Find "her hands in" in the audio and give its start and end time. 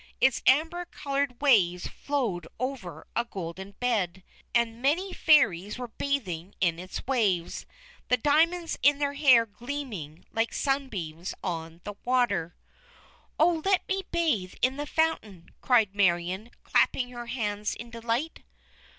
17.11-17.91